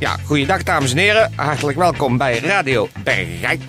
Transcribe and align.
Ja, 0.00 0.16
goeiedag 0.24 0.62
dames 0.62 0.90
en 0.90 0.98
heren. 0.98 1.32
Hartelijk 1.36 1.78
welkom 1.78 2.16
bij 2.16 2.38
Radio 2.38 2.88
Bergijk. 3.04 3.60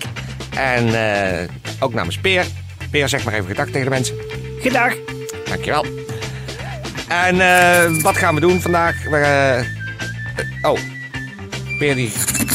En 0.56 0.94
eh, 0.94 1.48
ook 1.80 1.94
namens 1.94 2.18
Peer. 2.18 2.44
Peer, 2.90 3.08
zeg 3.08 3.24
maar 3.24 3.34
even 3.34 3.46
gedag 3.46 3.66
tegen 3.66 3.84
de 3.84 3.90
mensen. 3.90 4.16
Gedag. 4.60 4.94
Dankjewel. 5.44 5.86
En 7.08 7.40
eh, 7.40 8.02
wat 8.02 8.16
gaan 8.16 8.34
we 8.34 8.40
doen 8.40 8.60
vandaag? 8.60 9.04
We, 9.04 9.16
eh, 9.16 10.70
oh, 10.70 10.78
Peer 11.78 11.94
die 11.94 12.12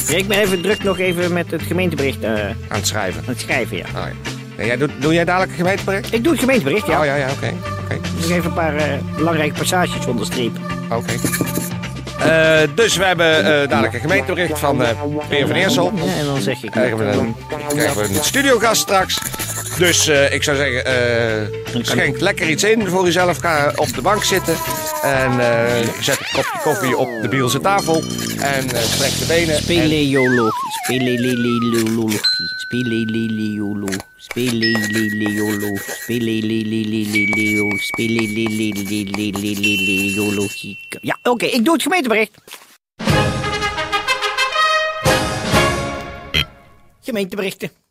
Ja, 0.07 0.17
ik 0.17 0.27
ben 0.27 0.39
even 0.39 0.61
druk 0.61 0.83
nog 0.83 0.99
even 0.99 1.33
met 1.33 1.51
het 1.51 1.61
gemeentebericht 1.61 2.25
aan 2.25 2.37
aan 2.37 2.77
het 2.77 2.87
schrijven. 2.87 3.23
het 3.25 3.39
schrijven, 3.39 3.77
ja. 3.77 3.85
Oh, 3.87 3.93
ja. 3.93 4.11
Nee, 4.57 4.67
jij 4.67 4.77
doet, 4.77 4.91
doe 4.99 5.13
jij 5.13 5.25
dadelijk 5.25 5.51
een 5.51 5.57
gemeentebericht? 5.57 6.13
Ik 6.13 6.23
doe 6.23 6.31
het 6.31 6.41
gemeentebericht, 6.41 6.87
ja. 6.87 6.99
Oh 6.99 7.05
ja, 7.05 7.15
ja, 7.15 7.31
oké. 7.31 7.53
Oké. 7.83 7.99
Nog 8.19 8.29
even 8.29 8.45
een 8.45 8.53
paar 8.53 8.99
belangrijke 9.15 9.57
passages 9.57 10.05
onderstrepen. 10.05 10.61
Oké. 10.89 11.13
Eh, 12.19 12.59
dus 12.75 12.97
we 12.97 13.03
hebben 13.03 13.37
eh, 13.37 13.69
dadelijk 13.69 13.93
een 13.93 13.99
gemeentebericht 13.99 14.59
van 14.59 14.83
Peer 15.29 15.47
van 15.47 15.55
Eersel. 15.55 15.91
Ja, 15.95 16.01
en 16.19 16.25
dan 16.25 16.41
zeg 16.41 16.63
ik... 16.63 16.71
Krijgen 16.71 16.97
we 16.97 17.03
een, 17.03 17.35
krijgen 17.73 17.97
we 17.97 18.03
een 18.03 18.23
studiogast 18.23 18.81
straks. 18.81 19.19
Dus 19.77 20.07
ik 20.07 20.43
zou 20.43 20.57
zeggen, 20.57 21.85
schenk 21.85 22.19
lekker 22.19 22.49
iets 22.49 22.63
in 22.63 22.87
voor 22.87 23.07
uzelf. 23.07 23.37
Ga 23.37 23.71
op 23.75 23.93
de 23.93 24.01
bank 24.01 24.23
zitten. 24.23 24.55
En 25.01 25.39
eh, 25.39 25.87
zet 25.99 26.19
een 26.19 26.25
kopje 26.33 26.59
koffie 26.63 26.97
op 26.97 27.09
de 27.21 27.27
Bielse 27.29 27.59
tafel. 27.59 28.03
En 28.41 28.69
strek 28.69 29.19
de 29.19 29.25
benen. 29.27 29.55
En, 29.55 29.61
Speleologie, 29.61 30.51
speleleleleologie, 30.83 32.53
speleleleolo, 32.57 33.87
speleleleolo, 34.17 35.75
speleleleleleo, 35.75 37.77
speleleleleleologie. 37.77 40.77
Ja, 41.01 41.19
oké, 41.23 41.45
ik 41.45 41.65
doe 41.65 41.73
het 41.73 41.83
gemeentebericht. 41.83 42.37
Gemeenteberichten. 47.01 47.86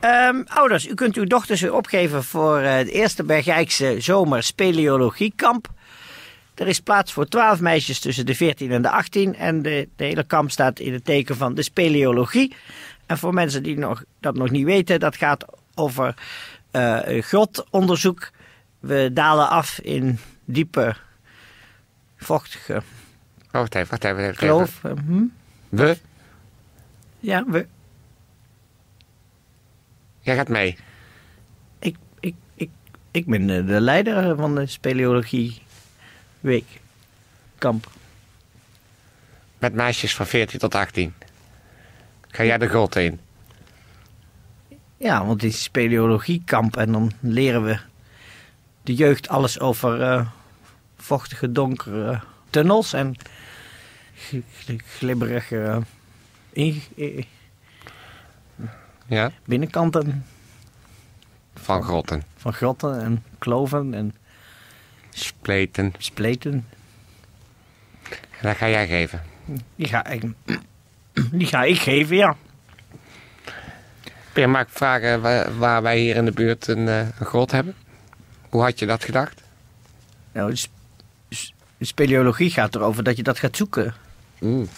Ehm, 0.00 0.42
ouders, 0.46 0.88
u 0.88 0.94
kunt 0.94 1.16
uw 1.16 1.24
dochters 1.24 1.60
weer 1.60 1.74
opgeven 1.74 2.24
voor 2.24 2.58
eh, 2.58 2.74
het 2.74 2.88
eerste 2.88 3.24
Bergijkse 3.24 3.96
zomer 3.98 4.42
speleologiekamp. 4.42 5.68
Er 6.54 6.66
is 6.68 6.80
plaats 6.80 7.12
voor 7.12 7.26
12 7.28 7.60
meisjes 7.60 8.00
tussen 8.00 8.26
de 8.26 8.34
14 8.34 8.70
en 8.70 8.82
de 8.82 8.90
18. 8.90 9.34
En 9.34 9.62
de, 9.62 9.88
de 9.96 10.04
hele 10.04 10.24
kamp 10.24 10.50
staat 10.50 10.78
in 10.78 10.92
het 10.92 11.04
teken 11.04 11.36
van 11.36 11.54
de 11.54 11.62
speleologie. 11.62 12.54
En 13.06 13.18
voor 13.18 13.34
mensen 13.34 13.62
die 13.62 13.78
nog, 13.78 14.02
dat 14.20 14.34
nog 14.34 14.50
niet 14.50 14.64
weten, 14.64 15.00
dat 15.00 15.16
gaat 15.16 15.44
over 15.74 16.14
eh 16.70 17.22
grotonderzoek. 17.22 18.30
We 18.80 19.10
dalen 19.12 19.48
af 19.48 19.78
in 19.78 20.18
diepe, 20.44 20.94
vochtige 22.16 22.82
Oh, 23.52 23.54
wacht 23.60 23.74
even, 23.74 23.90
wacht 23.90 24.04
even. 24.04 24.16
wacht 24.16 24.42
even. 24.42 24.46
kloof. 24.46 24.84
Eh, 24.84 24.92
hm? 25.06 25.24
We? 25.68 25.96
Ja, 27.20 27.44
we, 27.46 27.66
Jij 30.28 30.36
gaat 30.36 30.48
mee. 30.48 30.76
ik, 31.78 31.96
ik, 32.20 32.34
ik, 32.54 32.70
ik 33.10 33.26
ben 33.26 33.50
eh, 33.50 33.66
de 33.66 33.80
leider 33.80 34.36
van 34.36 34.54
de 34.54 34.66
speleologie 34.66 35.62
week 36.40 36.80
kamp. 37.58 37.90
Met 39.58 39.74
meisjes 39.74 40.14
van 40.14 40.26
14 40.26 40.58
tot 40.58 40.74
18. 40.74 41.14
Ga 42.28 42.44
jij 42.44 42.58
de 42.58 42.68
grot 42.68 42.96
in? 42.96 43.20
Ja, 44.96 45.26
want 45.26 45.42
het 45.42 45.52
is 45.52 45.62
speleologiekamp 45.62 46.76
en 46.76 46.92
dan 46.92 47.12
leren 47.20 47.64
we 47.64 47.78
de 48.82 48.94
jeugd 48.94 49.28
alles 49.28 49.60
over 49.60 50.02
eh, 50.02 50.26
vochtige, 50.96 51.52
donkere 51.52 52.20
tunnels 52.50 52.92
en 52.92 53.16
gl- 54.14 54.36
gl- 54.58 54.84
glibberige 54.98 55.84
eh, 56.52 57.24
Ja? 59.08 59.30
binnenkanten 59.44 60.24
Van 61.54 61.82
grotten. 61.82 62.22
van 62.36 62.52
grotten 62.52 63.00
en 63.02 63.24
kloven 63.38 63.94
en 63.94 64.14
Spleten. 65.10 65.94
spleten. 65.98 66.52
En 68.10 68.42
dat 68.42 68.56
ga 68.56 68.68
jij 68.68 68.86
geven. 68.86 69.22
Die 69.76 69.86
ga 69.88 70.06
ik, 70.06 70.22
die 71.32 71.46
ga 71.46 71.62
ik 71.64 71.78
geven, 71.78 72.16
ja. 72.16 72.36
Peer, 74.32 74.50
mag 74.50 74.62
ik 74.62 74.68
vragen 74.70 75.20
waar, 75.58 75.82
wij 75.82 75.98
hier 75.98 76.16
in 76.16 76.24
de 76.24 76.32
buurt 76.32 76.66
een, 76.66 76.88
eh, 76.88 76.98
een 76.98 77.26
grot 77.26 77.50
hebben? 77.50 77.74
Hoe 78.48 78.62
had 78.62 78.78
je 78.78 78.86
dat 78.86 79.04
gedacht? 79.04 79.42
Nou, 80.32 80.56
sp- 80.56 80.70
speleologie 81.80 82.50
gaat 82.50 82.74
erover 82.74 83.02
dat 83.04 83.16
je 83.16 83.22
dat 83.22 83.38
gaat 83.38 83.56
zoeken. 83.56 83.94
Oeh. 84.40 84.68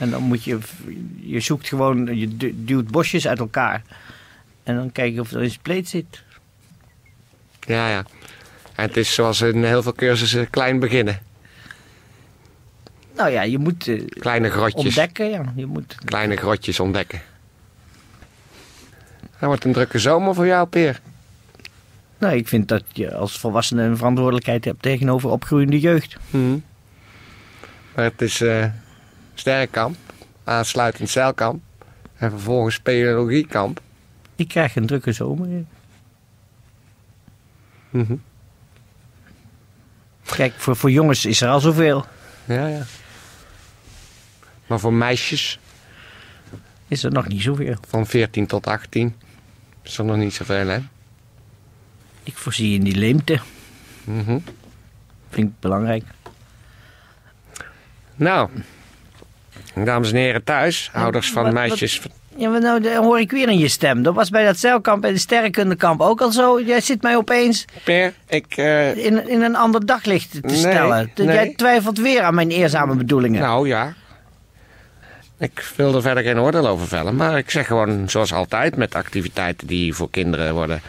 En 0.00 0.10
dan 0.10 0.22
moet 0.22 0.44
je, 0.44 0.58
je 1.20 1.40
zoekt 1.40 1.68
gewoon, 1.68 2.16
je 2.18 2.36
du- 2.36 2.54
duwt 2.64 2.88
bosjes 2.90 3.26
uit 3.28 3.38
elkaar. 3.38 3.82
En 4.62 4.76
dan 4.76 4.92
kijk 4.92 5.14
je 5.14 5.20
of 5.20 5.30
er 5.32 5.42
een 5.42 5.50
spleet 5.50 5.88
zit. 5.88 6.22
Ja, 7.66 7.88
ja. 7.88 8.04
En 8.74 8.86
het 8.86 8.96
is 8.96 9.14
zoals 9.14 9.40
in 9.40 9.64
heel 9.64 9.82
veel 9.82 9.92
cursussen 9.92 10.50
klein 10.50 10.78
beginnen. 10.78 11.18
Nou 13.16 13.30
ja, 13.30 13.42
je 13.42 13.58
moet 13.58 13.88
eh, 13.88 14.06
Kleine 14.08 14.50
grotjes. 14.50 14.84
ontdekken, 14.84 15.30
ja. 15.30 15.52
Je 15.56 15.66
moet, 15.66 15.96
Kleine 16.04 16.36
grotjes 16.36 16.80
ontdekken. 16.80 17.20
Dat 19.20 19.48
wordt 19.48 19.64
een 19.64 19.72
drukke 19.72 19.98
zomer 19.98 20.34
voor 20.34 20.46
jou, 20.46 20.66
Peer. 20.68 21.00
nou, 22.18 22.36
ik 22.36 22.48
vind 22.48 22.68
dat 22.68 22.82
je 22.92 23.14
als 23.14 23.38
volwassene 23.38 23.82
een 23.82 23.96
verantwoordelijkheid 23.96 24.64
hebt 24.64 24.82
tegenover 24.82 25.30
opgroeiende 25.30 25.80
jeugd. 25.80 26.16
Maar 27.94 28.04
het 28.04 28.22
is 28.22 28.40
eh 28.40 28.64
sterrenkamp, 29.40 29.96
aansluitend 30.44 31.08
zeilkamp 31.10 31.62
en 32.16 32.30
vervolgens 32.30 32.74
speleologiekamp. 32.74 33.80
Ik 34.36 34.48
krijg 34.48 34.76
een 34.76 34.86
drukke 34.86 35.12
zomer. 35.12 35.64
Mhm. 37.90 38.14
Kijk, 40.24 40.52
voor, 40.56 40.76
voor 40.76 40.90
jongens 40.90 41.24
is 41.26 41.40
er 41.40 41.48
al 41.48 41.60
zoveel. 41.60 42.04
Ja, 42.44 42.66
ja. 42.66 42.82
Maar 44.66 44.80
voor 44.80 44.92
meisjes 44.92 45.58
Is 46.88 47.02
er 47.04 47.12
nog 47.12 47.28
niet 47.28 47.42
zoveel. 47.42 47.76
van 47.88 48.06
14 48.06 48.46
tot 48.46 48.66
18 48.66 49.14
is 49.82 49.98
er 49.98 50.04
nog 50.04 50.16
niet 50.16 50.34
zoveel, 50.34 50.66
hè? 50.66 50.78
Ik 52.22 52.36
voorzie 52.36 52.74
in 52.78 52.84
die 52.84 52.94
leemte. 52.96 53.40
Mhm. 54.04 54.38
Vind 55.30 55.48
ik 55.48 55.60
belangrijk. 55.60 56.04
Nou, 58.14 58.50
dames 59.74 60.10
en 60.10 60.16
heren 60.16 60.44
thuis, 60.44 60.90
ouders 60.92 61.30
van 61.30 61.42
wat- 61.44 61.52
meisjes. 61.52 62.00
Ja, 62.36 62.48
maar 62.48 62.60
nou 62.60 62.80
dan 62.80 63.04
hoor 63.04 63.20
ik 63.20 63.30
weer 63.30 63.48
in 63.48 63.58
je 63.58 63.68
stem. 63.68 64.02
Dat 64.02 64.14
was 64.14 64.30
bij 64.30 64.44
dat 64.44 64.58
zeilkamp 64.58 65.04
en 65.04 65.12
de 65.12 65.18
sterrenkundekamp 65.18 66.00
ook 66.00 66.20
al 66.20 66.32
zo. 66.32 66.60
Jij 66.60 66.80
zit 66.80 67.02
mij 67.02 67.16
opeens 67.16 67.64
Peer, 67.84 68.12
ik... 68.28 68.46
eh, 68.56 68.96
in, 69.04 69.28
in 69.28 69.42
een 69.42 69.56
ander 69.56 69.86
daglicht 69.86 70.30
te 70.30 70.38
Nee, 70.42 70.56
stellen. 70.56 71.10
Nee. 71.14 71.26
Jij 71.26 71.54
twijfelt 71.56 71.98
weer 71.98 72.22
aan 72.22 72.34
mijn 72.34 72.50
eerzame 72.50 72.94
bedoelingen. 72.94 73.40
Nou 73.40 73.68
ja. 73.68 73.94
Ik 75.38 75.72
wil 75.76 75.94
er 75.94 76.02
verder 76.02 76.22
geen 76.22 76.38
oordeel 76.38 76.66
over 76.68 76.86
vellen, 76.88 77.16
maar 77.16 77.38
ik 77.38 77.50
zeg 77.50 77.66
gewoon 77.66 78.08
zoals 78.08 78.32
altijd 78.32 78.76
met 78.76 78.94
activiteiten 78.94 79.66
die 79.66 79.94
voor 79.94 80.10
kinderen 80.10 80.54
worden 80.54 80.80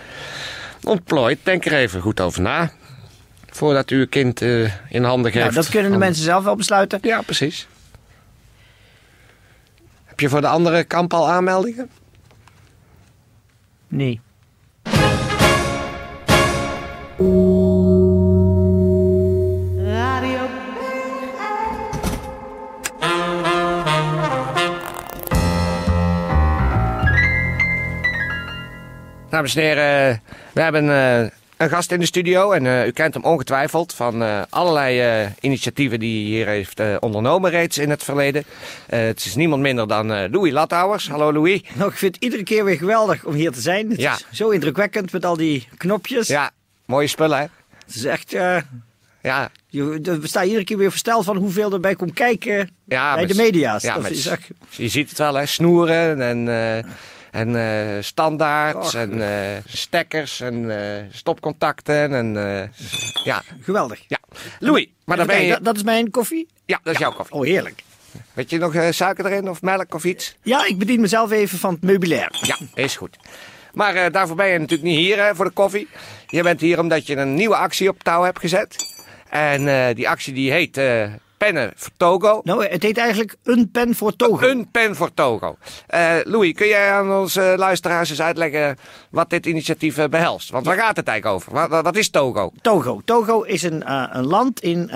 ontplooid. 0.84 1.40
Denk 1.44 1.66
er 1.66 1.74
even 1.74 2.02
goed 2.02 2.20
over 2.20 2.42
na. 2.42 2.72
Voordat 3.50 3.92
u 3.92 3.98
uw 4.00 4.08
kind 4.08 4.42
eh, 4.42 4.72
in 4.90 5.04
handen 5.04 5.32
geeft. 5.32 5.44
nou, 5.44 5.56
dat 5.56 5.70
kunnen 5.70 5.92
de 5.92 5.98
mensen 5.98 6.24
zelf 6.24 6.44
wel 6.44 6.56
besluiten. 6.56 7.00
Ja, 7.02 7.22
precies. 7.22 7.68
Je 10.22 10.30
voor 10.30 10.42
de 10.42 10.48
andere 10.48 10.84
kamp 10.84 11.14
al 11.14 11.30
aanmeldingen? 11.30 11.90
Nee. 13.88 14.22
Radio 19.78 20.40
Dames 29.30 29.56
en 29.56 29.62
heren, 29.62 30.22
we 30.54 30.62
hebben 30.62 30.90
eh, 30.90 31.32
een 31.62 31.70
gast 31.70 31.92
in 31.92 32.00
de 32.00 32.06
studio 32.06 32.52
en 32.52 32.66
eh, 32.66 32.88
u 32.88 32.92
kent 32.92 33.14
hem 33.14 33.24
ongetwijfeld 33.24 33.94
van 33.94 34.24
eh, 34.24 34.42
allerlei 34.50 35.00
eh, 35.24 35.30
initiatieven 35.40 36.00
die 36.00 36.24
hij 36.24 36.32
hier 36.36 36.48
heeft 36.48 36.82
ondernomen 37.00 37.52
reeds 37.52 37.78
in 37.78 37.90
het 37.90 38.04
verleden. 38.04 38.44
Het 38.86 39.26
is 39.26 39.36
niemand 39.36 39.62
minder 39.62 39.88
dan 39.88 40.08
Louis 40.32 40.52
Lathouwers. 40.52 41.10
Hallo 41.10 41.34
Louis. 41.34 41.62
Nou, 41.74 41.90
ik 41.92 41.98
vind 41.98 42.16
het 42.16 42.24
iedere 42.24 42.44
keer 42.44 42.66
weer 42.66 42.78
geweldig 42.78 43.26
om 43.26 43.34
hier 43.34 43.52
te 43.52 43.62
zijn. 43.62 43.90
Het 43.90 44.00
Ja. 44.00 44.14
is 44.16 44.26
zo 44.38 44.50
indrukwekkend 44.50 45.12
met 45.12 45.26
al 45.26 45.38
die 45.38 45.68
knopjes. 45.78 46.28
Ja, 46.28 46.52
mooie 46.86 47.08
spullen 47.08 47.38
hè? 47.38 47.46
Het 47.86 47.96
is 47.96 48.06
echt... 48.06 48.36
Ja, 49.24 49.50
je, 49.68 49.84
we 50.02 50.28
staan 50.28 50.46
iedere 50.46 50.64
keer 50.64 50.78
weer 50.78 50.90
versteld 50.90 51.26
van 51.26 51.38
hoeveel 51.38 51.72
erbij 51.74 51.96
komt 51.96 52.14
kijken 52.14 52.70
ja 52.86 53.14
bij 53.14 53.26
met- 53.26 53.36
de 53.36 53.42
media's. 53.44 53.84
Ja, 53.84 53.94
Dat 53.94 54.04
met, 54.04 54.12
is 54.12 54.26
echt- 54.26 54.48
je 54.70 54.88
ziet 54.88 55.10
het 55.10 55.18
wel 55.18 55.34
hè, 55.36 55.46
snoeren 55.46 56.22
en, 56.22 56.48
en 57.32 57.56
eh, 57.56 58.02
standaards 58.02 58.88
Och. 58.88 59.02
en 59.02 59.22
eh, 59.22 59.58
stekkers 59.66 60.40
en 60.42 60.72
eh, 60.72 61.04
stopcontacten 61.12 62.14
en 62.14 62.34
ja, 63.24 63.44
geweldig. 63.62 64.04
ja. 64.08 64.18
Louis, 64.60 64.88
maar 65.04 65.18
dan 65.18 65.26
Even 65.26 65.38
ben 65.38 65.46
je... 65.46 65.52
kijken, 65.52 65.64
dat, 65.64 65.66
dat 65.66 65.76
is 65.76 65.84
mijn 65.84 66.12
koffie. 66.12 66.48
Ja, 66.66 66.80
dat 66.84 66.94
is 66.94 67.00
jouw 67.00 67.12
koffie. 67.12 67.36
Oh, 67.36 67.46
heerlijk. 67.46 67.84
Weet 68.34 68.50
je 68.50 68.58
nog 68.58 68.76
suiker 68.90 69.26
erin 69.26 69.50
of 69.50 69.62
melk 69.62 69.94
of 69.94 70.04
iets? 70.04 70.36
Ja, 70.42 70.66
ik 70.66 70.78
bedien 70.78 71.02
mezelf 71.02 71.32
even 71.32 71.58
van 71.58 71.74
het 71.74 71.84
meubilair. 71.84 72.40
Ja, 72.42 72.58
is 72.74 72.96
goed. 72.96 73.18
Maar 73.74 74.12
daarvoor 74.12 74.36
ben 74.36 74.48
je 74.48 74.60
natuurlijk 74.60 74.90
niet 74.90 74.98
hier 74.98 75.24
hè, 75.24 75.36
voor 75.36 75.46
de 75.46 75.52
koffie. 75.52 75.88
Je 76.28 76.44
bent 76.44 76.62
hier 76.62 76.80
omdat 76.80 77.08
je 77.08 77.16
een 77.16 77.34
nieuwe 77.34 77.56
actie 77.56 77.90
op 77.90 78.04
touw 78.04 78.24
hebt 78.24 78.40
gezet. 78.40 78.76
En 79.30 79.94
die 79.96 80.10
actie 80.10 80.34
die 80.34 80.52
heet 80.52 80.80
Pennen 81.46 81.72
voor 81.76 81.92
Togo. 81.98 82.42
Nou, 82.44 82.66
het 82.66 82.84
heet 82.84 82.98
eigenlijk 82.98 83.36
een 83.44 83.72
pen 83.72 83.96
voor 83.96 84.16
Togo. 84.16 84.48
Een 84.48 84.72
pen 84.72 84.96
voor 84.96 85.14
Togo. 85.14 85.58
Eh, 85.88 86.16
Louis, 86.24 86.54
kun 86.54 86.68
jij 86.68 86.92
aan 86.92 87.12
onze 87.12 87.54
luisteraars 87.58 88.10
eens 88.10 88.22
uitleggen 88.22 88.78
wat 89.10 89.30
dit 89.30 89.46
initiatief 89.46 89.98
eh, 89.98 90.08
behelst? 90.08 90.50
Want 90.50 90.66
waar 90.66 90.78
gaat 90.78 90.96
het 90.96 91.08
eigenlijk 91.08 91.38
over? 91.38 91.70
Wat, 91.70 91.84
wat- 91.84 91.96
is 91.96 92.10
Togo? 92.10 92.52
Togo. 92.62 93.02
Togo 93.06 93.42
is 93.42 93.64
een, 93.64 93.84
eh, 93.84 94.08
een 94.12 94.26
land 94.26 94.60
in, 94.62 94.90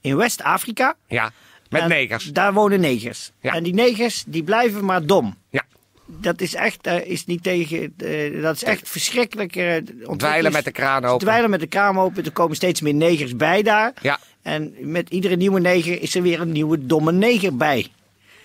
in 0.00 0.16
West-Afrika. 0.16 0.94
Ja, 1.06 1.30
met 1.68 1.82
En 1.82 1.88
negers. 1.88 2.24
Daar 2.24 2.52
wonen 2.52 2.80
negers. 2.80 3.32
Ja. 3.40 3.52
En 3.52 3.62
die 3.62 3.74
negers 3.74 4.24
die 4.26 4.42
blijven 4.44 4.84
maar 4.84 5.06
dom. 5.06 5.36
Ja, 5.50 5.62
Dat 6.06 6.40
is 6.40 6.54
echt, 6.54 6.86
is 6.86 7.24
niet 7.26 7.42
tegen, 7.42 7.94
dat 8.42 8.54
is 8.56 8.64
echt 8.64 8.88
verschrikkelijk. 8.88 9.50
ontwikkelings- 9.56 10.18
dweilen 10.18 10.52
met 10.52 10.64
de 10.64 10.72
kraan 10.72 11.04
open. 11.04 11.18
dweilen 11.26 11.50
met 11.50 11.60
de 11.60 11.66
kraan 11.66 11.98
open. 11.98 12.24
Er 12.24 12.32
komen 12.32 12.56
steeds 12.56 12.80
meer 12.80 12.94
negers 12.94 13.36
bij 13.36 13.62
daar. 13.62 13.92
Ja, 14.02 14.18
En 14.44 14.74
met 14.80 15.08
iedere 15.10 15.36
nieuwe 15.36 15.60
neger 15.60 16.02
is 16.02 16.14
er 16.14 16.22
weer 16.22 16.40
een 16.40 16.52
nieuwe 16.52 16.86
domme 16.86 17.12
neger 17.12 17.56
bij. 17.56 17.86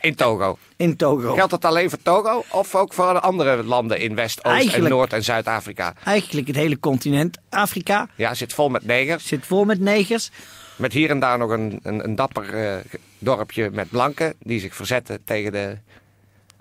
in 0.02 0.16
Togo. 0.16 0.58
In 0.76 0.96
Togo. 0.96 1.34
Geldt 1.34 1.52
dat 1.52 1.66
alleen 1.66 1.90
voor 1.90 2.02
Togo 2.02 2.44
of 2.52 2.76
ook 2.76 2.94
voor 2.94 3.14
de 3.14 3.20
andere 3.20 3.64
landen 3.64 4.00
in 4.00 4.16
West, 4.16 4.46
Oost 4.46 4.74
en 4.74 4.90
Noord 4.90 5.14
en 5.14 5.24
Zuid-Afrika? 5.24 5.94
Eigenlijk 6.04 6.48
het 6.48 6.56
hele 6.56 6.80
continent 6.80 7.38
Afrika 7.50 8.08
Ja, 8.16 8.34
zit 8.34 8.54
vol 8.54 8.70
met 8.70 8.86
negers. 8.86 9.28
zit 9.28 9.46
vol 9.46 9.66
met 9.66 9.80
negers. 9.80 10.30
Met 10.76 10.94
hier 10.94 11.10
en 11.10 11.20
daar 11.20 11.38
nog 11.38 11.50
een, 11.50 11.80
een, 11.84 12.04
een 12.04 12.16
dapper 12.16 12.54
eh, 12.54 12.76
dorpje 13.20 13.70
met 13.74 13.90
blanken 13.90 14.34
die 14.44 14.60
zich 14.60 14.76
verzetten 14.76 15.20
tegen 15.26 15.52
de. 15.52 15.78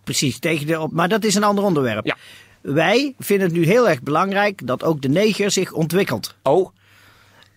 Precies, 0.05 0.39
tegen 0.39 0.67
de, 0.67 0.89
maar 0.91 1.09
dat 1.09 1.25
is 1.25 1.35
een 1.35 1.45
ander 1.45 1.65
onderwerp. 1.65 2.07
Ja. 2.07 2.17
Wij 2.61 3.15
vinden 3.19 3.47
het 3.47 3.57
nu 3.57 3.65
heel 3.65 3.89
erg 3.89 4.03
belangrijk 4.03 4.67
dat 4.67 4.85
ook 4.85 5.03
de 5.03 5.09
neger 5.09 5.51
zich 5.51 5.73
ontwikkelt. 5.73 6.35
Oh, 6.43 6.69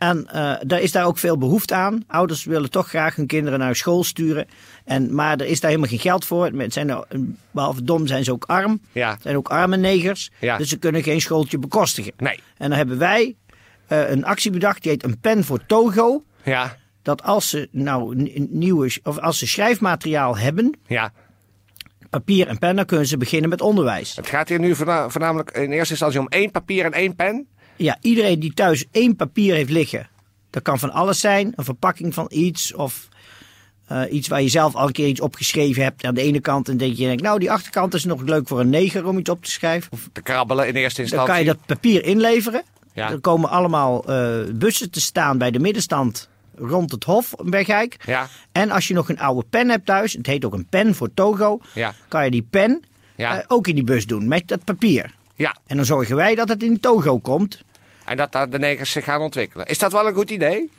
En 0.01 0.27
eh 0.27 0.53
daar 0.67 0.81
is 0.81 0.91
daar 0.91 1.05
ook 1.05 1.17
veel 1.17 1.37
behoefte 1.37 1.73
aan. 1.75 2.03
Ouders 2.07 2.43
willen 2.45 2.69
toch 2.69 2.87
graag 2.87 3.15
hun 3.15 3.27
kinderen 3.27 3.59
naar 3.59 3.75
school 3.75 4.03
sturen. 4.03 4.47
En, 4.85 5.15
maar 5.15 5.37
er 5.39 5.45
is 5.45 5.59
daar 5.59 5.69
helemaal 5.69 5.91
geen 5.91 5.99
geld 5.99 6.25
voor. 6.25 6.45
Het 6.45 6.73
zijn 6.73 6.89
er, 6.89 7.05
behalve 7.51 7.83
dom 7.83 8.07
zijn 8.07 8.23
ze 8.23 8.31
ook 8.31 8.43
arm. 8.45 8.81
Ja. 8.91 9.11
Het 9.11 9.21
zijn 9.21 9.35
ook 9.37 9.49
arme 9.49 9.77
negers. 9.77 10.31
Ja. 10.39 10.57
Dus 10.57 10.69
ze 10.69 10.77
kunnen 10.77 11.03
geen 11.03 11.21
schooltje 11.21 11.57
bekostigen. 11.57 12.13
nee. 12.17 12.39
En 12.57 12.69
dan 12.69 12.77
hebben 12.77 12.97
wij 12.97 13.35
eh, 13.87 14.09
een 14.09 14.25
actie 14.25 14.51
bedacht. 14.51 14.81
Die 14.81 14.91
heet 14.91 15.03
een 15.03 15.19
pen 15.19 15.43
voor 15.43 15.65
Togo. 15.65 16.23
Ja, 16.43 16.77
Dat 17.01 17.23
als 17.23 17.49
ze 17.49 17.67
nou 17.71 18.15
nieuwe, 18.49 18.91
of 19.03 19.17
als 19.17 19.37
ze 19.39 19.47
schrijfmateriaal 19.47 20.37
hebben, 20.37 20.77
ja. 20.87 21.11
papier 22.09 22.47
en 22.47 22.57
pen, 22.59 22.75
dan 22.75 22.85
kunnen 22.85 23.07
ze 23.07 23.17
beginnen 23.17 23.49
met 23.49 23.61
onderwijs. 23.61 24.15
Het 24.15 24.27
gaat 24.27 24.49
hier 24.49 24.59
nu 24.59 24.75
voorna- 24.75 25.09
voornamelijk 25.09 25.51
in 25.51 25.71
eerste 25.71 25.89
instantie 25.89 26.19
om 26.19 26.27
één 26.27 26.51
papier 26.51 26.85
en 26.85 26.91
één 26.93 27.15
pen. 27.15 27.47
Ja, 27.75 27.97
iedereen 28.01 28.39
die 28.39 28.53
thuis 28.53 28.85
één 28.91 29.15
papier 29.15 29.55
heeft 29.55 29.69
liggen, 29.69 30.09
dat 30.49 30.61
kan 30.63 30.79
van 30.79 30.91
alles 30.91 31.19
zijn. 31.19 31.53
Een 31.55 31.63
verpakking 31.65 32.13
van 32.13 32.25
iets 32.29 32.73
of 32.73 33.07
eh, 33.87 34.01
iets 34.09 34.27
waar 34.27 34.41
je 34.41 34.47
zelf 34.49 34.75
al 34.75 34.85
een 34.87 34.91
keer 34.93 35.07
iets 35.07 35.21
opgeschreven 35.21 35.83
hebt 35.83 36.03
aan 36.05 36.13
de 36.13 36.21
ene 36.21 36.39
kant. 36.39 36.69
En 36.69 36.77
denk 36.77 36.95
je, 36.95 37.05
denkt, 37.05 37.21
nou 37.21 37.39
die 37.39 37.51
achterkant 37.51 37.93
is 37.93 38.03
nog 38.05 38.21
leuk 38.21 38.47
voor 38.47 38.59
een 38.59 38.69
neger 38.69 39.05
om 39.07 39.17
iets 39.17 39.29
op 39.29 39.43
te 39.43 39.51
schrijven. 39.51 39.91
Of, 39.91 40.09
Te 40.13 40.21
krabbelen 40.21 40.67
in 40.67 40.75
eerste 40.75 40.95
dan 41.01 41.05
instantie. 41.05 41.33
kan 41.33 41.39
je 41.39 41.45
dat 41.45 41.65
papier 41.65 42.03
inleveren. 42.05 42.63
Ja. 42.93 43.11
Er 43.11 43.19
komen 43.19 43.49
allemaal 43.49 44.03
eh, 44.05 44.39
bussen 44.53 44.91
te 44.91 45.01
staan 45.01 45.37
bij 45.37 45.51
de 45.51 45.59
middenstand 45.59 46.29
rond 46.55 46.91
het 46.91 47.03
Hof 47.03 47.33
in 47.43 47.49
Bergijk. 47.49 47.97
Ja, 48.05 48.27
En 48.51 48.71
als 48.71 48.87
je 48.87 48.93
nog 48.93 49.09
een 49.09 49.19
oude 49.19 49.45
pen 49.49 49.69
hebt 49.69 49.85
thuis, 49.85 50.13
het 50.13 50.25
heet 50.25 50.45
ook 50.45 50.53
een 50.53 50.65
pen 50.69 50.95
voor 50.95 51.13
Togo, 51.13 51.59
ja, 51.73 51.93
kan 52.07 52.23
je 52.25 52.31
die 52.31 52.47
pen 52.49 52.83
Ja. 53.15 53.37
eh, 53.39 53.43
ook 53.47 53.67
in 53.67 53.75
die 53.75 53.83
bus 53.83 54.05
doen 54.05 54.27
met 54.27 54.47
dat 54.47 54.63
papier. 54.63 55.13
Ja. 55.41 55.55
En 55.67 55.75
dan 55.75 55.85
zorgen 55.85 56.15
wij 56.15 56.35
dat 56.35 56.49
het 56.49 56.63
in 56.63 56.79
Togo 56.79 57.19
komt. 57.19 57.61
En 58.05 58.17
dat 58.17 58.31
daar 58.31 58.49
de 58.49 58.59
negers 58.59 58.91
zich 58.91 59.03
gaan 59.03 59.21
ontwikkelen. 59.21 59.65
Is 59.67 59.77
dat 59.77 59.91
wel 59.91 60.07
een 60.07 60.13
goed 60.13 60.29
idee? 60.29 60.69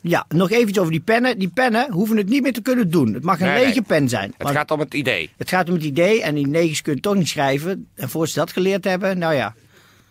Ja, 0.00 0.24
nog 0.28 0.50
even 0.50 0.68
iets 0.68 0.78
over 0.78 0.90
die 0.92 1.00
pennen. 1.00 1.38
Die 1.38 1.48
pennen 1.48 1.92
hoeven 1.92 2.16
het 2.16 2.28
niet 2.28 2.42
meer 2.42 2.52
te 2.52 2.62
kunnen 2.62 2.90
doen. 2.90 3.14
Het 3.14 3.22
mag 3.22 3.40
een 3.40 3.46
Nee, 3.46 3.58
lege 3.58 3.70
nee. 3.72 3.82
pen 3.82 4.08
zijn. 4.08 4.34
Het 4.38 4.50
gaat 4.50 4.70
om 4.70 4.80
het 4.80 4.94
idee. 4.94 5.30
het 5.36 5.48
gaat 5.48 5.68
om 5.68 5.74
het 5.74 5.82
idee 5.84 6.22
en 6.22 6.34
die 6.34 6.46
negers 6.46 6.82
kunnen 6.82 7.02
toch 7.02 7.14
niet 7.14 7.28
schrijven. 7.28 7.88
En 7.94 8.08
voor 8.10 8.28
ze 8.28 8.34
dat 8.34 8.52
geleerd 8.52 8.84
hebben, 8.84 9.18
nou 9.18 9.34
ja. 9.34 9.54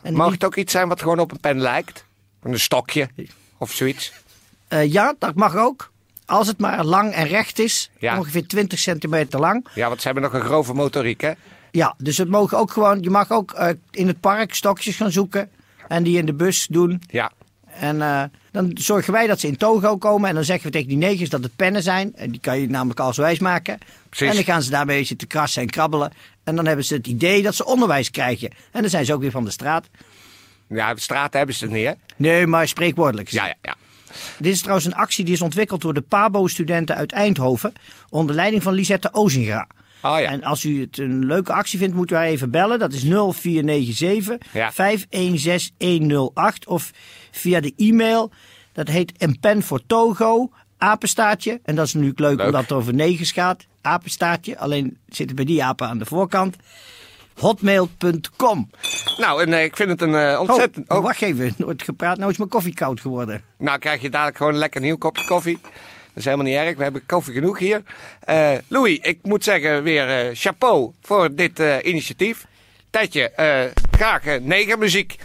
En 0.02 0.14
Mag 0.14 0.26
die- 0.26 0.34
het 0.36 0.44
ook 0.46 0.56
iets 0.56 0.72
zijn 0.72 0.88
wat 0.88 1.02
gewoon 1.02 1.20
op 1.20 1.32
een 1.32 1.40
pen 1.40 1.60
lijkt? 1.62 2.06
Een 2.42 2.60
stokje 2.60 3.10
of 3.58 3.72
zoiets? 3.72 4.14
eh, 4.68 4.92
ja, 4.92 5.16
dat 5.20 5.36
mag 5.36 5.56
ook. 5.56 5.92
Als 6.26 6.48
het 6.48 6.60
maar 6.60 6.84
lang 6.86 7.14
en 7.14 7.28
recht 7.28 7.60
is. 7.60 7.90
Ja. 8.00 8.18
Ongeveer 8.18 8.48
20 8.48 8.80
centimeter 8.80 9.40
lang. 9.40 9.68
Ja, 9.74 9.88
want 9.88 10.00
ze 10.02 10.06
hebben 10.06 10.24
nog 10.24 10.34
een 10.34 10.42
grove 10.48 10.74
motoriek, 10.74 11.22
hè? 11.22 11.32
Ja, 11.74 11.96
dus 11.98 12.18
het 12.18 12.30
mogen 12.30 12.58
ook 12.58 12.72
gewoon, 12.72 13.02
je 13.02 13.10
mag 13.10 13.32
ook 13.32 13.52
eh, 13.52 13.70
in 13.92 14.08
het 14.08 14.20
park 14.20 14.54
stokjes 14.54 14.96
gaan 14.96 15.12
zoeken. 15.12 15.50
En 15.88 16.04
die 16.04 16.18
in 16.18 16.26
de 16.26 16.34
bus 16.34 16.68
doen. 16.68 17.02
Ja. 17.08 17.32
En 17.66 18.02
eh, 18.02 18.24
dan 18.52 18.72
zorgen 18.74 19.14
wij 19.14 19.28
dat 19.28 19.40
ze 19.40 19.48
in 19.48 19.58
Togo 19.58 19.98
komen. 19.98 20.30
En 20.30 20.36
dan 20.36 20.44
zeggen 20.44 20.66
we 20.66 20.72
tegen 20.72 20.88
die 20.88 20.98
negers 20.98 21.30
dat 21.30 21.44
het 21.44 21.56
pennen 21.56 21.84
zijn. 21.84 22.16
En 22.16 22.32
die 22.32 22.40
kan 22.40 22.60
je 22.60 22.70
namelijk 22.70 23.00
als 23.00 23.18
wijs 23.18 23.40
maken. 23.40 23.78
Precies. 24.10 24.30
En 24.30 24.36
dan 24.36 24.44
gaan 24.44 24.62
ze 24.62 24.70
daarbij 24.70 25.04
zitten 25.04 25.28
krassen 25.28 25.62
en 25.62 25.70
krabbelen. 25.70 26.12
En 26.44 26.56
dan 26.56 26.66
hebben 26.66 26.86
ze 26.86 26.94
het 26.94 27.08
idee 27.08 27.42
dat 27.42 27.56
ze 27.56 27.66
onderwijs 27.66 28.12
krijgen. 28.12 28.50
En 28.72 28.82
dan 28.82 28.90
zijn 28.90 29.06
ze 29.06 29.14
ook 29.14 29.22
weer 29.22 29.32
van 29.32 29.46
de 29.46 29.52
straat. 29.52 29.90
Ja, 30.68 30.94
de 30.94 31.02
straat 31.02 31.34
hebben 31.34 31.56
ze 31.56 31.64
het 31.64 31.74
niet, 31.74 31.86
hè? 31.86 31.94
Nee, 32.16 32.48
maar 32.48 32.68
spreekwoordelijk. 32.68 33.30
Ja, 33.30 33.46
ja, 33.46 33.56
ja. 33.62 33.76
Dit 34.38 34.54
is 34.54 34.60
trouwens 34.60 34.86
een 34.86 34.96
actie 34.96 35.26
die 35.26 35.34
is 35.34 35.42
ontwikkeld 35.42 35.82
door 35.82 35.94
de 35.94 36.02
PABO-studenten 36.02 36.96
uit 36.96 37.12
Eindhoven. 37.12 37.74
Onder 38.10 38.36
leiding 38.36 38.64
van 38.64 38.74
Lisette 38.74 39.14
Ozinga. 39.14 39.68
Oh 40.04 40.20
ja. 40.20 40.30
En 40.30 40.44
als 40.44 40.64
u 40.64 40.82
het 40.82 40.98
een 40.98 41.26
leuke 41.26 41.54
actie 41.54 41.80
vindt, 41.80 41.96
moet 41.96 42.12
u 42.12 42.16
haar 42.16 42.26
even 42.26 42.52
bellen. 42.52 42.80
Dat 42.80 42.94
is 42.94 43.04
0497 43.04 44.38
Ja. 44.54 44.72
516108. 44.72 46.68
Of 46.68 46.92
via 47.32 47.60
de 47.60 47.74
e-mail. 47.78 48.32
Dat 48.74 48.88
heet 48.88 49.14
een 49.18 49.40
pen 49.40 49.64
voor 49.64 49.86
Togo. 49.88 50.52
Apenstaartje. 50.78 51.60
En 51.64 51.76
dat 51.76 51.86
is 51.86 51.94
natuurlijk 51.94 52.20
leuk, 52.20 52.38
Leuk. 52.38 52.46
omdat 52.46 52.62
het 52.62 52.72
over 52.72 52.94
negers 52.94 53.32
gaat. 53.32 53.66
Apenstaartje. 53.82 54.58
Alleen 54.60 54.98
zitten 55.08 55.36
bij 55.36 55.46
die 55.46 55.64
apen 55.64 55.88
aan 55.88 55.98
de 55.98 56.06
voorkant. 56.06 56.56
Hotmail.com. 57.40 58.70
Nou, 59.18 59.42
en 59.44 59.54
eh, 59.54 59.64
ik 59.64 59.76
vind 59.76 59.90
het 59.90 60.02
een 60.02 60.16
eh, 60.16 60.34
Oh, 60.34 60.40
ontzettend... 60.40 60.90
Oh, 60.90 61.02
wacht 61.02 61.22
even. 61.22 61.54
Nooit 61.58 61.84
gepraat. 61.84 62.18
Nou 62.18 62.32
is 62.32 62.38
mijn 62.38 62.50
koffie 62.50 62.74
koud 62.74 63.00
geworden. 63.02 63.42
Nou, 63.58 63.80
krijg 63.80 64.02
je 64.02 64.10
dadelijk 64.10 64.38
gewoon 64.38 64.54
een 64.54 64.60
lekker 64.60 64.82
nieuw 64.82 64.98
kopje 64.98 65.26
koffie. 65.26 65.60
Is 66.16 66.26
helemaal 66.26 66.46
niet 66.46 66.56
erg. 66.56 66.78
We 66.78 66.84
hebben 66.84 67.06
koffie 67.06 67.34
genoeg 67.34 67.60
hier. 67.60 67.82
Eh, 68.20 68.52
Louis, 68.68 69.00
ik 69.02 69.20
moet 69.22 69.44
zeggen 69.44 69.84
weer 69.84 70.10
eh, 70.10 70.30
chapeau 70.34 70.92
voor 71.02 71.36
dit 71.36 71.60
eh, 71.60 71.76
initiatief. 71.84 72.46
Eh, 72.92 73.64
graag 73.92 74.26
uh, 74.26 74.36
negermuziek. 74.42 75.16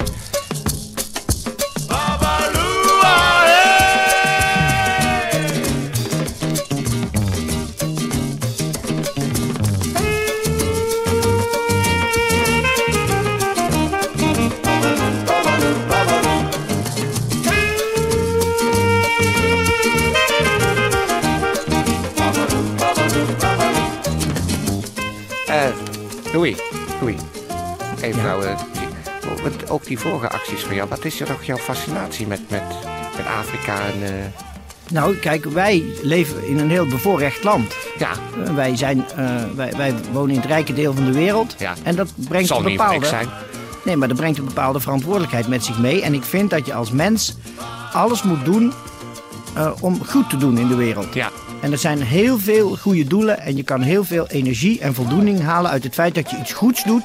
Ook 29.78 29.86
die 29.86 29.98
vorige 29.98 30.28
acties 30.30 30.60
van 30.60 30.74
jou. 30.74 30.88
Wat 30.88 31.04
is 31.04 31.20
er 31.20 31.26
toch 31.26 31.42
jouw 31.44 31.56
fascinatie 31.56 32.26
met, 32.26 32.40
met, 32.50 32.62
met 33.16 33.26
Afrika 33.40 33.74
en... 33.80 34.02
eh, 34.02 34.10
Nou, 34.92 35.16
kijk, 35.16 35.44
wij 35.44 35.84
leven 36.02 36.48
in 36.48 36.58
een 36.58 36.70
heel 36.70 36.86
bevoorrecht 36.86 37.44
land. 37.44 37.74
ja, 37.98 38.10
Eh, 38.44 38.54
Wij, 38.54 38.76
zijn, 38.76 39.04
eh, 39.16 39.26
wij, 39.54 39.72
wij 39.76 39.94
wonen 40.12 40.30
in 40.34 40.40
het 40.40 40.46
rijke 40.50 40.72
deel 40.74 40.94
van 40.94 41.04
de 41.04 41.12
wereld. 41.12 41.54
Ja. 41.58 41.74
En 41.82 41.96
dat 41.96 42.08
brengt 42.28 42.48
zal 42.48 42.58
een 42.58 42.64
niet 42.66 42.76
bepaalde. 42.76 42.98
gek 43.00 43.08
zijn. 43.08 43.28
Nee, 43.84 43.96
maar 43.96 44.08
dat 44.08 44.16
brengt 44.16 44.38
een 44.38 44.44
bepaalde 44.44 44.80
verantwoordelijkheid 44.80 45.48
met 45.48 45.64
zich 45.64 45.78
mee. 45.78 46.02
En 46.02 46.14
ik 46.14 46.22
vind 46.24 46.50
dat 46.50 46.66
je 46.66 46.74
als 46.74 46.90
mens 46.90 47.36
alles 47.92 48.22
moet 48.22 48.44
doen 48.44 48.72
om 49.80 50.04
goed 50.06 50.30
te 50.30 50.36
doen 50.36 50.58
in 50.58 50.68
de 50.68 50.74
wereld. 50.76 51.14
Ja. 51.14 51.30
En 51.60 51.72
er 51.72 51.78
zijn 51.78 52.02
heel 52.02 52.38
veel 52.38 52.76
goede 52.76 53.04
doelen 53.04 53.40
en 53.40 53.56
je 53.56 53.62
kan 53.62 53.80
heel 53.80 54.04
veel 54.04 54.26
energie 54.26 54.80
en 54.80 54.94
voldoening 54.94 55.42
halen 55.42 55.70
uit 55.70 55.84
het 55.84 55.94
feit 55.94 56.14
dat 56.14 56.30
je 56.30 56.36
iets 56.38 56.52
goeds 56.52 56.84
doet 56.84 57.02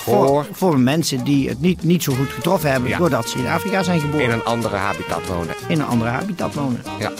voor, 0.00 0.26
Voor 0.26 0.46
voor 0.52 0.78
mensen 0.78 1.24
die 1.24 1.48
het 1.48 1.60
niet, 1.60 1.82
niet 1.82 2.02
zo 2.02 2.12
goed 2.12 2.30
getroffen 2.32 2.70
hebben 2.70 2.88
Ja. 2.90 2.98
doordat 2.98 3.28
ze 3.28 3.38
in 3.38 3.46
Afrika 3.46 3.82
zijn 3.82 4.00
geboren. 4.00 4.24
in 4.26 4.30
een 4.32 4.44
andere 4.44 4.76
habitat 4.76 5.26
wonen. 5.26 5.54
in 5.68 5.80
een 5.80 5.86
andere 5.86 6.10
habitat 6.10 6.54
wonen. 6.54 6.82
Ja. 6.98 7.10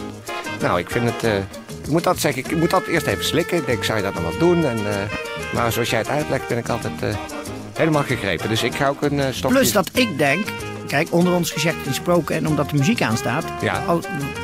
Nou, 0.60 0.78
ik 0.78 0.90
vind 0.90 1.04
het... 1.04 1.24
eh, 1.24 1.36
ik 1.82 1.90
moet 1.90 2.04
dat 2.04 2.18
zeggen, 2.18 2.44
ik 2.44 2.56
moet 2.56 2.70
dat 2.70 2.86
eerst 2.86 3.06
even 3.06 3.24
slikken. 3.24 3.56
Ik 3.58 3.66
denk, 3.66 3.84
zou 3.84 3.98
je 3.98 4.04
dat 4.04 4.14
nog 4.14 4.22
wel 4.22 4.38
doen? 4.38 4.64
En, 4.64 4.76
eh, 4.76 4.94
maar 5.54 5.72
zoals 5.72 5.90
jij 5.90 5.98
het 5.98 6.08
uitlegt, 6.08 6.48
ben 6.48 6.58
ik 6.58 6.68
altijd 6.68 7.02
eh, 7.02 7.14
helemaal 7.74 8.02
gegrepen. 8.02 8.48
Dus 8.48 8.62
ik 8.62 8.74
ga 8.74 8.88
ook 8.88 9.02
een 9.02 9.20
eh, 9.20 9.26
stokje... 9.32 9.56
Plus 9.56 9.72
dat 9.72 9.90
ik 9.92 10.18
denk, 10.18 10.44
kijk, 10.86 11.08
onder 11.10 11.32
ons 11.32 11.50
gezegd 11.50 11.76
gesproken 11.86 12.36
en 12.36 12.46
omdat 12.48 12.70
de 12.70 12.76
muziek 12.76 13.02
aanstaat, 13.02 13.44
Ja. 13.60 13.82
al- 13.86 14.00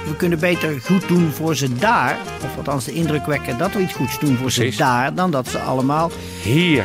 we 0.06 0.16
kunnen 0.16 0.38
beter 0.38 0.80
goed 0.84 1.08
doen 1.08 1.30
voor 1.32 1.56
ze 1.56 1.74
daar, 1.74 2.18
of 2.44 2.56
althans 2.56 2.84
de 2.84 2.92
indruk 2.92 3.26
wekken 3.26 3.58
dat 3.58 3.72
we 3.72 3.80
iets 3.80 3.94
goeds 3.94 4.18
doen 4.18 4.36
voor 4.36 4.50
Precies. 4.52 4.76
ze 4.76 4.82
daar, 4.82 5.14
dan 5.14 5.30
dat 5.30 5.48
ze 5.48 5.58
allemaal, 5.58 6.10
Hier. 6.42 6.84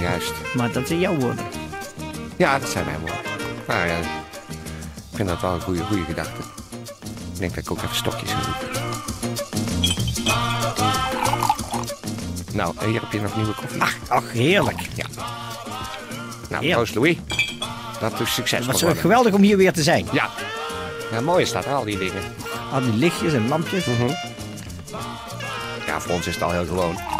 Juist. 0.00 0.32
maar 0.54 0.72
dat 0.72 0.86
zijn 0.86 1.00
jouw 1.00 1.14
woorden. 1.14 1.44
Ja, 2.36 2.58
dat 2.58 2.68
zijn 2.68 2.84
mijn 2.84 2.98
woorden. 2.98 3.20
Nou 3.66 3.86
ja, 3.86 3.98
ik 5.10 5.14
vind 5.14 5.28
dat 5.28 5.40
wel 5.40 5.54
een 5.54 5.60
goede, 5.60 5.82
goede 5.84 6.04
gedachte. 6.04 6.40
Ik 7.32 7.38
denk 7.38 7.54
dat 7.54 7.64
ik 7.64 7.70
ook 7.70 7.82
even 7.82 7.96
stokjes 7.96 8.30
ga 8.30 8.42
zoeken. 8.42 8.84
Nou, 12.52 12.74
hier 12.84 13.00
heb 13.00 13.12
je 13.12 13.20
nog 13.20 13.36
nieuwe 13.36 13.54
koffie. 13.54 13.82
Ach, 13.82 13.96
ach 14.08 14.32
heerlijk. 14.32 14.80
Ja. 14.94 15.06
Nou, 16.48 16.64
heerlijk. 16.64 16.74
proost 16.74 16.94
Louis. 16.94 17.16
Dat 18.00 18.20
is 18.20 18.34
succes 18.34 18.66
Het 18.66 18.80
was 18.80 18.98
geweldig 18.98 19.32
om 19.32 19.42
hier 19.42 19.56
weer 19.56 19.72
te 19.72 19.82
zijn. 19.82 20.06
Ja. 20.12 20.30
Ja, 21.12 21.20
mooi 21.20 21.42
is 21.42 21.52
dat, 21.52 21.66
al 21.66 21.84
die 21.84 21.98
dingen. 21.98 22.22
Al 22.72 22.80
die 22.80 22.92
lichtjes 22.92 23.32
en 23.32 23.48
lampjes. 23.48 23.86
Ja, 25.86 26.00
voor 26.00 26.14
ons 26.14 26.26
is 26.26 26.34
het 26.34 26.42
al 26.42 26.50
heel 26.50 26.66
gewoon. 26.66 27.15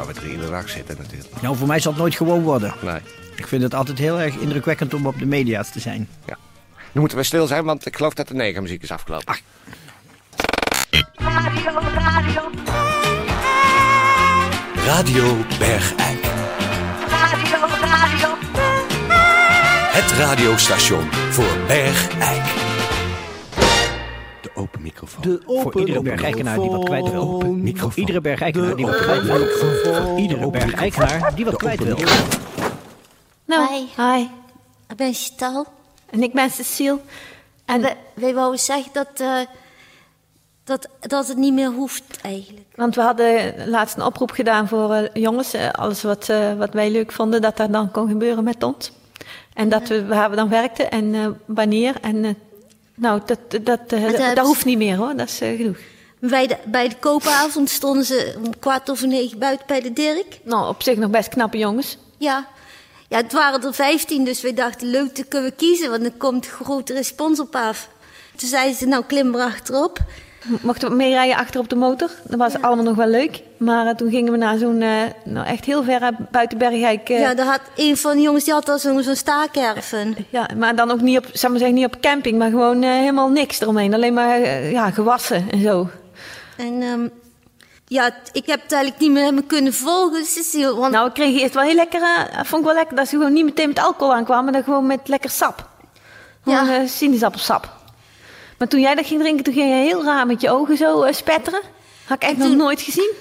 Omdat 0.00 0.16
we 0.16 0.20
er 0.20 0.30
iedere 0.30 0.50
dag 0.50 0.68
zitten 0.68 0.96
natuurlijk. 0.98 1.40
Nou, 1.42 1.56
voor 1.56 1.66
mij 1.66 1.80
zal 1.80 1.92
het 1.92 2.00
nooit 2.00 2.14
gewoon 2.14 2.42
worden. 2.42 2.74
Nee. 2.80 3.00
Ik 3.36 3.46
vind 3.46 3.62
het 3.62 3.74
altijd 3.74 3.98
heel 3.98 4.20
erg 4.20 4.36
indrukwekkend 4.36 4.94
om 4.94 5.06
op 5.06 5.18
de 5.18 5.26
media's 5.26 5.70
te 5.70 5.80
zijn. 5.80 6.08
Ja. 6.26 6.36
Nu 6.92 7.00
moeten 7.00 7.18
we 7.18 7.24
stil 7.24 7.46
zijn, 7.46 7.64
want 7.64 7.86
ik 7.86 7.96
geloof 7.96 8.14
dat 8.14 8.28
de 8.28 8.34
negermuziek 8.34 8.82
is 8.82 8.90
afgelopen. 8.90 9.26
Ach. 9.26 9.40
Radio, 11.14 11.80
radio, 11.94 12.50
Radio 14.84 15.36
Bergijk. 15.58 16.24
radio, 17.08 17.58
radio. 17.80 18.28
Het 19.92 20.12
radiostation 20.12 21.12
voor 21.12 21.56
Bergijk. 21.66 22.63
De 24.54 24.60
open 24.60 24.82
microfoon. 24.82 25.40
Voor 25.46 25.78
iedere 25.80 26.02
bergijkenaar 26.02 26.58
die 26.58 26.70
wat 26.70 26.84
kwijt 26.84 27.10
wil. 27.10 27.40
Voor 27.76 27.92
iedere 27.94 28.20
bergijkenaar 28.20 28.76
die 28.76 28.86
wat 28.86 28.96
kwijt 28.96 29.22
wil. 29.22 29.46
Voor 29.46 30.18
iedere 30.18 30.50
die 31.34 31.44
wat 31.44 31.56
kwijt 31.56 31.82
wil. 31.84 31.96
Nou, 33.44 33.68
Hi. 33.72 33.86
hi. 33.96 34.26
Ik 34.88 34.96
ben 34.96 35.14
Chantal. 35.14 35.66
En 36.10 36.22
ik 36.22 36.32
ben 36.32 36.50
Cecile. 36.50 36.98
En 37.64 37.80
Wij, 37.80 37.96
wij 38.14 38.34
wouden 38.34 38.60
zeggen 38.60 38.92
dat, 38.92 39.08
eh, 39.20 39.38
dat, 40.64 40.88
dat 41.00 41.28
het 41.28 41.36
niet 41.36 41.52
meer 41.52 41.70
hoeft 41.70 42.04
eigenlijk. 42.22 42.66
Want 42.74 42.94
we 42.94 43.00
hadden 43.00 43.54
laatst 43.68 43.96
een 43.96 44.02
oproep 44.04 44.30
gedaan 44.30 44.68
voor 44.68 44.92
eh, 44.92 45.22
jongens. 45.22 45.52
eh, 45.54 45.70
alles 45.70 46.02
wat, 46.02 46.28
eh, 46.28 46.54
wat 46.54 46.72
wij 46.72 46.90
leuk 46.90 47.12
vonden, 47.12 47.42
dat 47.42 47.56
dat 47.56 47.72
dan 47.72 47.90
kon 47.90 48.08
gebeuren 48.08 48.44
met 48.44 48.62
ons. 48.62 48.92
En 49.54 49.68
dat 49.68 49.88
we, 49.88 50.06
waar 50.06 50.30
we 50.30 50.36
dan 50.36 50.48
werkten 50.48 50.90
en 50.90 51.14
eh, 51.14 51.26
wanneer. 51.44 51.94
En 52.00 52.36
nou, 52.94 53.20
dat, 53.26 53.38
dat, 53.64 53.80
eh, 53.86 54.34
dat, 54.34 54.46
hoeft 54.46 54.64
niet 54.64 54.78
meer 54.78 54.96
hoor, 54.96 55.16
dat 55.16 55.28
is 55.28 55.40
eh, 55.40 55.56
genoeg. 55.56 55.76
Bij 56.18 56.46
de, 56.46 56.56
bij 56.64 56.88
de 56.88 56.96
koopavond 56.96 57.70
stonden 57.70 58.04
ze 58.04 58.34
om 58.44 58.58
kwart 58.58 58.90
over 58.90 59.06
negen 59.06 59.38
buiten 59.38 59.66
bij 59.66 59.80
de 59.80 59.92
Dirk. 59.92 60.38
Nou, 60.42 60.68
op 60.68 60.82
zich 60.82 60.96
nog 60.96 61.10
best 61.10 61.28
knappe 61.28 61.58
jongens. 61.58 61.98
Ja. 62.16 62.46
ja, 63.08 63.16
het 63.16 63.32
waren 63.32 63.62
er 63.62 63.74
vijftien, 63.74 64.24
dus 64.24 64.40
wij 64.40 64.54
dachten 64.54 64.86
leuk, 64.86 65.16
dan 65.16 65.28
kunnen 65.28 65.50
we 65.50 65.56
kiezen, 65.56 65.90
want 65.90 66.02
dan 66.02 66.16
komt 66.16 66.46
grote 66.46 66.92
respons 66.92 67.40
op 67.40 67.56
af. 67.56 67.88
Toen 68.36 68.48
zeiden 68.48 68.76
ze, 68.76 68.86
nou 68.86 69.04
klim 69.04 69.34
er 69.34 69.40
achterop. 69.40 69.98
Mochten 70.44 70.88
we 70.88 70.94
meerijden 70.94 71.36
achter 71.36 71.60
op 71.60 71.68
de 71.68 71.76
motor. 71.76 72.10
Dat 72.22 72.38
was 72.38 72.62
allemaal 72.62 72.84
nog 72.84 72.96
wel 72.96 73.06
leuk. 73.06 73.42
Maar 73.56 73.86
eh, 73.86 73.94
toen 73.94 74.10
gingen 74.10 74.32
we 74.32 74.38
naar 74.38 74.58
zo'n, 74.58 74.82
eh, 74.82 75.02
nou 75.24 75.46
echt 75.46 75.64
heel 75.64 75.82
ver 75.84 76.02
eh, 76.02 76.08
buiten 76.30 76.58
Bergijk. 76.58 77.08
Ja, 77.08 77.34
daar 77.34 77.46
had 77.46 77.60
een 77.76 77.96
van 77.96 78.16
de 78.16 78.22
jongens, 78.22 78.44
die 78.44 78.52
had 78.52 78.68
al 78.68 78.78
zo'n 78.78 79.02
staakerven. 79.12 80.16
Ja, 80.28 80.48
maar 80.56 80.76
dan 80.76 80.90
ook 80.90 81.00
niet 81.00 81.18
op, 81.18 81.24
maar 81.24 81.58
zeggen, 81.58 81.74
niet 81.74 81.84
op 81.86 82.00
camping, 82.00 82.38
maar 82.38 82.50
gewoon 82.50 82.82
helemaal 82.82 83.28
niks 83.28 83.60
eromheen. 83.60 83.94
Alleen 83.94 84.14
maar 84.14 84.40
ja, 84.70 84.90
gewassen 84.90 85.50
en 85.50 85.60
zo. 85.62 85.88
En 86.56 86.82
ehm, 86.82 87.08
ja, 87.86 88.06
ik 88.32 88.46
heb 88.46 88.62
het 88.62 88.72
eigenlijk 88.72 89.02
niet 89.02 89.10
meer 89.10 89.22
helemaal 89.22 89.42
kunnen 89.46 89.72
volgen, 89.74 90.24
Cecile. 90.24 90.74
Want 90.74 90.92
Nou, 90.92 91.06
ik 91.08 91.14
kreeg 91.14 91.40
eerst 91.40 91.54
wel 91.54 91.64
heel 91.64 91.74
lekker, 91.74 92.00
vond 92.42 92.60
ik 92.60 92.66
wel 92.66 92.74
lekker 92.76 92.96
dat 92.96 93.08
ze 93.08 93.16
gewoon 93.16 93.32
niet 93.32 93.44
meteen 93.44 93.68
met 93.68 93.78
alcohol 93.78 94.14
aankwamen, 94.14 94.44
maar 94.44 94.52
dan 94.52 94.62
gewoon 94.62 94.86
met 94.86 95.08
lekker 95.08 95.30
sap. 95.30 95.68
Gewoon 96.44 96.66
Ja. 96.66 96.86
sinaasappelsap. 96.86 97.82
Maar 98.58 98.68
toen 98.68 98.80
jij 98.80 98.94
dat 98.94 99.06
ging 99.06 99.20
drinken, 99.20 99.44
toen 99.44 99.54
ging 99.54 99.68
je 99.68 99.74
heel 99.74 100.04
raar 100.04 100.26
met 100.26 100.40
je 100.40 100.50
ogen 100.50 100.76
zo 100.76 101.02
eh, 101.02 101.12
spetteren. 101.12 101.60
Had 102.04 102.22
ik 102.22 102.28
echt 102.28 102.36
nog 102.38 102.46
toen- 102.48 102.56
nooit 102.56 102.80
gezien. 102.80 103.12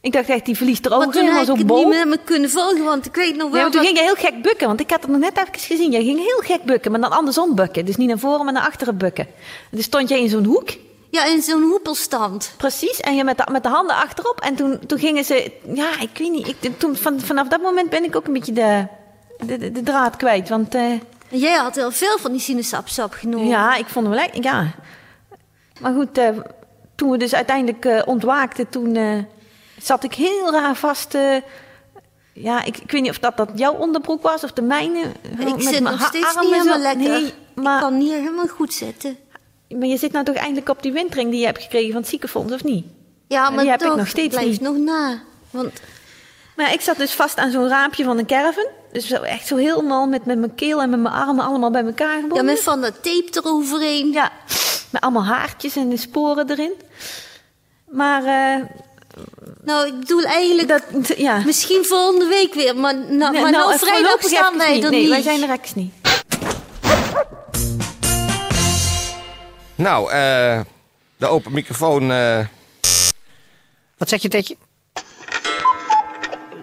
Ik 0.00 0.12
dacht 0.12 0.28
echt, 0.28 0.44
die 0.44 0.56
verliest 0.56 0.84
er 0.84 0.90
maar 0.90 0.98
ogen 0.98 1.10
toen 1.12 1.20
helemaal 1.22 1.40
heb 1.40 1.50
ik 1.50 1.56
zo 1.56 1.62
het 1.62 1.70
niet 1.72 1.80
bol. 1.80 1.88
meer 1.88 1.98
helemaal 1.98 2.24
kunnen 2.24 2.50
volgen, 2.50 2.84
want 2.84 3.06
ik 3.06 3.14
weet 3.14 3.36
nog 3.36 3.50
wel 3.50 3.56
Ja, 3.56 3.62
maar 3.62 3.70
toen 3.72 3.80
dat- 3.82 3.90
ging 3.90 3.98
je 3.98 4.04
heel 4.04 4.30
gek 4.30 4.42
bukken, 4.42 4.66
want 4.66 4.80
ik 4.80 4.90
had 4.90 5.02
het 5.02 5.10
nog 5.10 5.20
net 5.20 5.36
even 5.38 5.48
gezien. 5.60 5.90
Jij 5.90 6.04
ging 6.04 6.18
heel 6.18 6.38
gek 6.56 6.62
bukken, 6.64 6.90
maar 6.90 7.00
dan 7.00 7.10
andersom 7.10 7.54
bukken. 7.54 7.84
Dus 7.84 7.96
niet 7.96 8.08
naar 8.08 8.18
voren, 8.18 8.44
maar 8.44 8.52
naar 8.54 8.66
achteren 8.66 8.96
bukken. 8.96 9.24
En 9.26 9.70
toen 9.70 9.82
stond 9.82 10.08
jij 10.08 10.20
in 10.20 10.28
zo'n 10.28 10.44
hoek. 10.44 10.68
Ja, 11.10 11.24
in 11.24 11.42
zo'n 11.42 11.62
hoepelstand. 11.62 12.52
Precies, 12.56 13.00
en 13.00 13.16
je 13.16 13.24
met 13.24 13.38
de, 13.38 13.44
met 13.52 13.62
de 13.62 13.68
handen 13.68 13.96
achterop. 13.96 14.40
En 14.40 14.54
toen, 14.54 14.78
toen 14.86 14.98
gingen 14.98 15.24
ze, 15.24 15.50
ja, 15.74 15.88
ik 16.00 16.18
weet 16.18 16.30
niet. 16.30 16.48
Ik, 16.60 16.78
toen, 16.78 16.96
van, 16.96 17.20
vanaf 17.20 17.48
dat 17.48 17.60
moment 17.60 17.90
ben 17.90 18.04
ik 18.04 18.16
ook 18.16 18.26
een 18.26 18.32
beetje 18.32 18.52
de, 18.52 18.86
de, 19.46 19.58
de, 19.58 19.72
de 19.72 19.82
draad 19.82 20.16
kwijt. 20.16 20.48
Want 20.48 20.74
eh, 20.74 20.82
En 21.34 21.40
jij 21.40 21.56
had 21.56 21.74
heel 21.74 21.90
veel 21.90 22.18
van 22.18 22.30
die 22.32 22.40
sinaasappelsap 22.40 23.12
genomen. 23.12 23.46
ja, 23.46 23.74
ik 23.76 23.86
vond 23.86 24.06
hem 24.06 24.14
wel, 24.14 24.24
echt- 24.24 24.44
ja. 24.44 24.66
Maar 25.80 25.94
goed, 25.94 26.18
eh, 26.18 26.28
toen 26.94 27.10
we 27.10 27.16
dus 27.16 27.34
uiteindelijk 27.34 27.84
eh, 27.84 28.02
ontwaakten, 28.04 28.68
toen 28.68 28.96
eh, 28.96 29.18
zat 29.82 30.04
ik 30.04 30.14
heel 30.14 30.52
raar 30.52 30.74
vast. 30.74 31.16
ja, 32.32 32.62
ik, 32.64 32.76
ik 32.78 32.90
weet 32.90 33.02
niet 33.02 33.10
of 33.10 33.18
dat, 33.18 33.36
dat 33.36 33.50
jouw 33.54 33.72
onderbroek 33.72 34.22
was 34.22 34.44
of 34.44 34.52
de 34.52 34.62
mijne. 34.62 35.00
Ik 35.38 35.54
zit 35.62 35.80
nog 35.80 36.00
steeds 36.06 36.34
niet 36.34 36.44
zo- 36.44 36.52
helemaal 36.52 36.78
lekker. 36.78 37.08
Nee, 37.10 37.34
maar, 37.54 37.74
Ik 37.76 37.82
kan 37.82 37.98
niet 37.98 38.12
helemaal 38.12 38.46
goed 38.46 38.72
zitten. 38.72 39.16
maar 39.68 39.86
je 39.88 39.96
zit 39.96 40.12
nou 40.12 40.24
toch 40.24 40.34
eindelijk 40.36 40.68
op 40.68 40.82
die 40.82 40.92
windring 40.92 41.30
die 41.30 41.40
je 41.40 41.46
hebt 41.46 41.62
gekregen 41.62 41.92
van 41.92 42.00
het 42.00 42.10
ziekenfonds, 42.10 42.52
of 42.52 42.64
niet? 42.64 42.86
Ja, 43.28 43.46
die 43.46 43.56
maar 43.56 43.64
heb 43.64 43.80
ik 43.82 43.86
toch, 43.88 43.96
nog 43.96 44.08
steeds 44.08 44.28
blijft 44.34 44.50
niet. 44.50 44.60
nog 44.60 44.76
na. 44.76 45.22
Want 45.50 45.72
Maar 46.56 46.72
ik 46.72 46.80
zat 46.80 46.96
dus 46.96 47.12
vast 47.12 47.38
aan 47.38 47.50
zo'n 47.50 47.68
raampje 47.68 48.04
van 48.04 48.18
een 48.18 48.26
caravan. 48.26 48.66
Dus 48.94 49.06
zo 49.06 49.22
echt 49.22 49.46
zo 49.46 49.56
helemaal 49.56 50.06
met, 50.06 50.24
met 50.24 50.38
mijn 50.38 50.54
keel 50.54 50.82
en 50.82 50.90
met 50.90 51.00
mijn 51.00 51.14
armen 51.14 51.44
allemaal 51.44 51.70
bij 51.70 51.84
elkaar 51.84 52.14
gebonden. 52.14 52.36
ja, 52.36 52.42
met 52.52 52.60
van 52.62 52.80
dat 52.80 52.94
tape 53.02 53.28
eroverheen. 53.32 54.12
Ja, 54.12 54.32
met 54.90 55.02
allemaal 55.02 55.24
haartjes 55.24 55.76
en 55.76 55.88
de 55.88 55.96
sporen 55.96 56.50
erin. 56.50 56.72
Maar 57.90 58.24
eh, 58.24 58.62
Nou, 59.64 59.86
ik 59.86 59.98
bedoel 60.00 60.22
eigenlijk 60.22 60.68
dat, 60.68 60.82
ja. 61.16 61.42
misschien 61.44 61.84
volgende 61.84 62.26
week 62.26 62.54
weer. 62.54 62.76
Maar, 62.76 62.94
nou, 62.94 63.08
maar 63.18 63.32
Nee, 63.32 63.40
nou, 63.42 63.52
nou, 63.52 63.78
vrijdag 63.78 64.22
staan 64.22 64.58
wij 64.58 64.74
niet. 64.74 64.84
er 64.84 64.90
Nee, 64.90 65.00
niet. 65.00 65.08
wij 65.10 65.22
zijn 65.22 65.42
er 65.42 65.50
even 65.50 65.72
niet. 65.74 65.92
Nou, 69.74 70.10
eh, 70.10 70.60
de 71.16 71.26
open 71.26 71.52
microfoon. 71.52 72.10
eh, 72.10 72.46
Wat 73.98 74.08
zeg 74.08 74.22
je, 74.22 74.28
Tetje? 74.28 74.56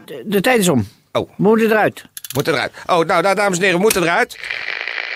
De, 0.05 0.23
de 0.25 0.41
tijd 0.41 0.59
is 0.59 0.69
om. 0.69 0.87
Oh. 1.11 1.29
Moet 1.37 1.59
eruit. 1.61 2.05
Moet 2.33 2.47
eruit. 2.47 2.71
Oh, 2.85 3.05
nou, 3.05 3.21
nou, 3.21 3.35
dames 3.35 3.57
en 3.57 3.63
heren, 3.63 3.75
we 3.77 3.81
moeten 3.83 4.03
eruit. 4.03 4.37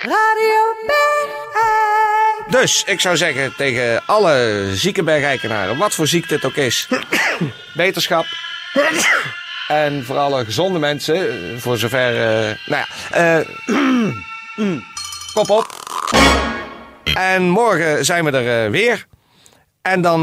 Radio 0.02 0.76
Bergijk. 0.88 2.52
Dus 2.52 2.84
ik 2.84 3.00
zou 3.00 3.18
zeggen 3.18 3.56
tegen 3.56 4.06
alle 4.06 4.68
zieke 4.74 5.04
bergijkenaren, 5.04 5.78
wat 5.78 5.96
voor 5.96 6.08
ziekte 6.08 6.34
het 6.34 6.46
ook 6.46 6.56
is, 6.56 6.88
beterschap. 7.76 8.26
En 9.68 10.06
voor 10.06 10.18
alle 10.18 10.46
gezonde 10.46 10.80
mensen, 10.80 11.62
voor 11.62 11.78
zover. 11.78 12.16
eh, 12.50 12.56
nou 12.66 12.86
ja, 12.86 12.88
eh, 13.12 13.48
kop 15.34 15.50
op. 15.50 15.68
En 17.14 17.50
morgen 17.50 18.06
zijn 18.06 18.26
we 18.26 18.32
er 18.32 18.66
eh, 18.66 18.72
weer. 18.72 19.06
En 19.82 20.02
dan 20.02 20.20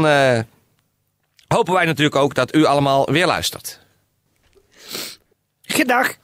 hopen 1.47 1.73
wij 1.73 1.85
natuurlijk 1.85 2.15
ook 2.15 2.33
dat 2.33 2.55
u 2.55 2.65
allemaal 2.65 3.11
weer 3.11 3.25
luistert. 3.25 3.79
Gedag. 5.61 6.21